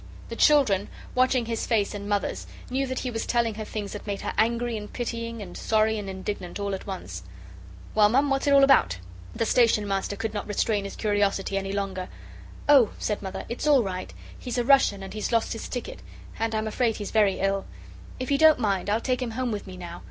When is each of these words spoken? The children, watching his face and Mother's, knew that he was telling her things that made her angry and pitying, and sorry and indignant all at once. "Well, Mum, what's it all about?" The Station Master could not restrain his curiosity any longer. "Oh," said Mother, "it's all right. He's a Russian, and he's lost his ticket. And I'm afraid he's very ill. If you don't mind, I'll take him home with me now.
The 0.29 0.35
children, 0.35 0.87
watching 1.13 1.45
his 1.45 1.67
face 1.67 1.93
and 1.93 2.09
Mother's, 2.09 2.47
knew 2.71 2.87
that 2.87 3.01
he 3.01 3.11
was 3.11 3.27
telling 3.27 3.53
her 3.53 3.63
things 3.63 3.91
that 3.93 4.07
made 4.07 4.21
her 4.21 4.33
angry 4.35 4.75
and 4.75 4.91
pitying, 4.91 5.43
and 5.43 5.55
sorry 5.55 5.99
and 5.99 6.09
indignant 6.09 6.59
all 6.59 6.73
at 6.73 6.87
once. 6.87 7.21
"Well, 7.93 8.09
Mum, 8.09 8.31
what's 8.31 8.47
it 8.47 8.51
all 8.51 8.63
about?" 8.63 8.97
The 9.35 9.45
Station 9.45 9.87
Master 9.87 10.15
could 10.15 10.33
not 10.33 10.47
restrain 10.47 10.85
his 10.85 10.95
curiosity 10.95 11.55
any 11.55 11.71
longer. 11.71 12.09
"Oh," 12.67 12.89
said 12.97 13.21
Mother, 13.21 13.45
"it's 13.47 13.67
all 13.67 13.83
right. 13.83 14.11
He's 14.39 14.57
a 14.57 14.63
Russian, 14.63 15.03
and 15.03 15.13
he's 15.13 15.31
lost 15.31 15.53
his 15.53 15.69
ticket. 15.69 15.99
And 16.39 16.55
I'm 16.55 16.65
afraid 16.65 16.95
he's 16.95 17.11
very 17.11 17.37
ill. 17.39 17.65
If 18.19 18.31
you 18.31 18.39
don't 18.39 18.57
mind, 18.57 18.89
I'll 18.89 18.99
take 19.01 19.21
him 19.21 19.37
home 19.37 19.51
with 19.51 19.67
me 19.67 19.77
now. 19.77 19.99